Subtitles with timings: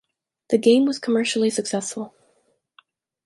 [0.49, 2.15] The game was commercially successful.